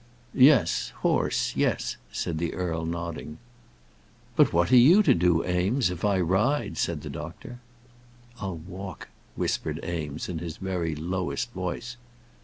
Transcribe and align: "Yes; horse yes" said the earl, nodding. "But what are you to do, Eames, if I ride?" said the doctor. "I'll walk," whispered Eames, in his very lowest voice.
"Yes; 0.33 0.93
horse 1.01 1.53
yes" 1.55 1.97
said 2.11 2.39
the 2.39 2.55
earl, 2.55 2.87
nodding. 2.87 3.37
"But 4.35 4.51
what 4.51 4.71
are 4.71 4.75
you 4.75 5.03
to 5.03 5.13
do, 5.13 5.45
Eames, 5.45 5.91
if 5.91 6.03
I 6.03 6.19
ride?" 6.19 6.75
said 6.79 7.01
the 7.01 7.09
doctor. 7.11 7.59
"I'll 8.39 8.57
walk," 8.57 9.09
whispered 9.35 9.79
Eames, 9.85 10.27
in 10.27 10.39
his 10.39 10.57
very 10.57 10.95
lowest 10.95 11.51
voice. 11.51 11.97